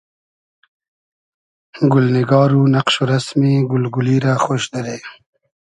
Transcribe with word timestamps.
گولنیگار 1.91 2.51
و 2.55 2.67
نئقش 2.67 2.95
و 3.01 3.05
رئسمی 3.11 3.53
گول 3.69 3.85
گولی 3.93 4.15
رۂ 4.23 4.33
خۉش 4.43 4.63
دیرې 4.71 4.97